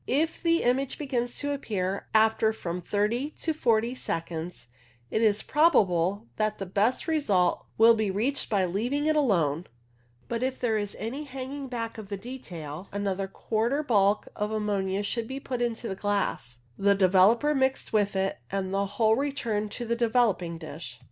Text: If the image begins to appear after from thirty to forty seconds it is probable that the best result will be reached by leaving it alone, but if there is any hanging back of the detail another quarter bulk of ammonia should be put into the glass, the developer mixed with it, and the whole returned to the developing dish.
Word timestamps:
If 0.07 0.41
the 0.41 0.63
image 0.63 0.97
begins 0.97 1.37
to 1.37 1.51
appear 1.51 2.07
after 2.15 2.53
from 2.53 2.81
thirty 2.81 3.35
to 3.37 3.53
forty 3.53 3.93
seconds 3.93 4.67
it 5.11 5.21
is 5.21 5.43
probable 5.43 6.25
that 6.37 6.57
the 6.57 6.65
best 6.65 7.07
result 7.07 7.67
will 7.77 7.93
be 7.93 8.09
reached 8.09 8.49
by 8.49 8.65
leaving 8.65 9.05
it 9.05 9.15
alone, 9.15 9.67
but 10.27 10.41
if 10.41 10.59
there 10.59 10.75
is 10.75 10.95
any 10.97 11.25
hanging 11.25 11.67
back 11.67 11.99
of 11.99 12.07
the 12.09 12.17
detail 12.17 12.89
another 12.91 13.27
quarter 13.27 13.83
bulk 13.83 14.27
of 14.35 14.49
ammonia 14.49 15.03
should 15.03 15.27
be 15.27 15.39
put 15.39 15.61
into 15.61 15.87
the 15.87 15.93
glass, 15.93 16.61
the 16.79 16.95
developer 16.95 17.53
mixed 17.53 17.93
with 17.93 18.15
it, 18.15 18.39
and 18.51 18.73
the 18.73 18.87
whole 18.97 19.15
returned 19.15 19.69
to 19.73 19.85
the 19.85 19.95
developing 19.95 20.57
dish. 20.57 20.99